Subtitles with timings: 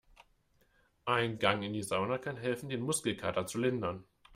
[1.05, 4.03] Ein Gang in die Sauna kann helfen, den Muskelkater zu lindern.